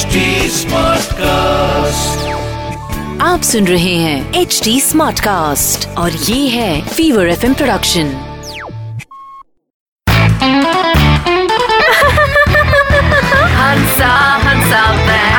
[0.00, 2.28] Smart cast
[3.22, 8.06] आप सुन रहे हैं एच डी स्मार्ट कास्ट और ये है फीवर एफ़ इम प्रोडक्शन
[13.56, 14.12] हंसा
[14.46, 14.82] हंसा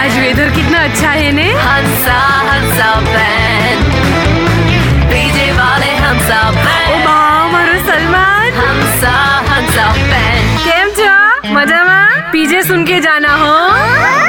[0.03, 1.51] आज वेदर कितना अच्छा है ने?
[1.51, 2.19] हंसा
[2.49, 2.93] हंसा
[5.09, 6.41] डीजे वाले हंसा
[7.87, 9.15] सलमान। हंसा
[9.49, 10.89] हंसा बैंड केम
[11.57, 11.83] मज़ा
[12.31, 14.20] पीजे सुन के जाना हो। हाँ।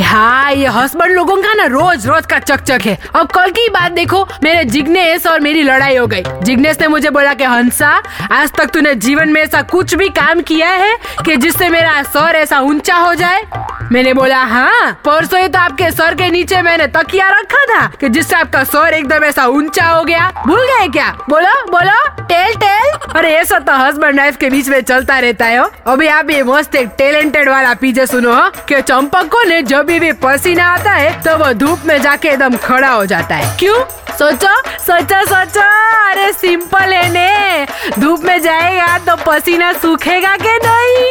[0.00, 3.92] हाँ ये हस्बैंड लोगों का ना रोज रोज का चकचक है। अब कल की बात
[3.92, 8.52] देखो, मेरे जिग्नेश और मेरी लड़ाई हो गई। जिग्नेश ने मुझे बोला कि हंसा, आज
[8.52, 12.60] तक तूने जीवन में ऐसा कुछ भी काम किया है कि जिससे मेरा सर ऐसा
[12.60, 13.44] ऊँचा हो जाए?
[13.92, 18.08] मैंने बोला हाँ परसों ही तो आपके सर के नीचे मैंने तकिया रखा था कि
[18.08, 21.10] जिससे आपका सर एकदम ऐसा ऊँचा हो गया। भूल गए क्या?
[21.28, 22.23] बोलो बोलो।
[23.16, 26.42] अरे ये सब तो हस्बैंड वाइफ के बीच में चलता रहता है अभी आप ये
[26.42, 28.34] मस्त एक टैलेंटेड वाला पीछे सुनो
[28.68, 32.56] कि चंपक को ने जब भी पसीना आता है तो वो धूप में जाके एकदम
[32.64, 33.78] खड़ा हो जाता है। क्यों?
[34.18, 34.54] सोचो
[34.86, 35.60] सोचो सोचो।
[36.10, 37.66] अरे सिंपल है ने।
[37.98, 41.10] धूप में जाएगा तो पसीना सूखेगा के नहीं?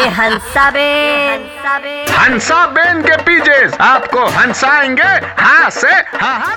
[0.00, 6.56] ये हंसा बैंड हंसा बेन के पीजे आपको हंसाएँगे हाँ से हाँ हाँ।